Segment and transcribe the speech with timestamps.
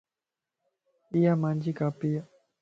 [1.13, 2.21] ايا مان جي کاپي ا